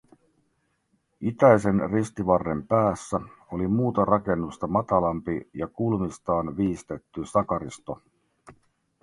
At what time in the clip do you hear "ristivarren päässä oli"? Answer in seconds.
1.91-3.67